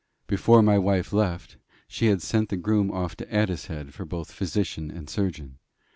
[0.25, 1.57] Before my wife left,
[1.87, 5.59] she had sent the groom off to Addicehead for both physician and surgeon.